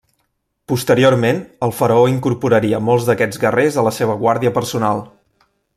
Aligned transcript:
Posteriorment, 0.71 1.41
el 1.67 1.75
faraó 1.81 2.07
incorporaria 2.13 2.81
molts 2.89 3.07
d'aquests 3.11 3.43
guerrers 3.47 3.81
a 3.83 3.87
la 3.89 3.95
seva 3.99 4.17
guàrdia 4.25 4.57
personal. 4.61 5.09